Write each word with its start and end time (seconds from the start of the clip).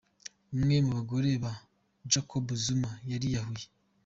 Umwe 0.53 0.75
mu 0.85 0.91
bagore 0.97 1.31
ba 1.43 1.53
Jacob 2.11 2.45
Zuma 2.63 2.91
yariyahuye. 3.11 3.67